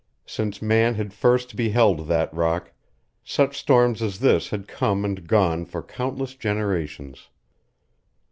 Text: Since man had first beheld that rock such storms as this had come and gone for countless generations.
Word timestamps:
Since 0.25 0.63
man 0.63 0.95
had 0.95 1.13
first 1.13 1.55
beheld 1.55 2.07
that 2.07 2.33
rock 2.33 2.71
such 3.23 3.55
storms 3.55 4.01
as 4.01 4.17
this 4.19 4.49
had 4.49 4.67
come 4.67 5.05
and 5.05 5.27
gone 5.27 5.63
for 5.63 5.83
countless 5.83 6.33
generations. 6.33 7.29